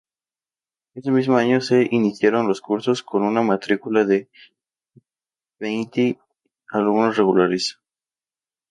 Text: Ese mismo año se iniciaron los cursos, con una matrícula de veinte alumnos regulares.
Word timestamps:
Ese 0.95 1.11
mismo 1.11 1.37
año 1.37 1.61
se 1.61 1.87
iniciaron 1.91 2.47
los 2.47 2.59
cursos, 2.59 3.03
con 3.03 3.21
una 3.21 3.43
matrícula 3.43 4.03
de 4.03 4.31
veinte 5.59 6.17
alumnos 6.71 7.15
regulares. 7.17 7.79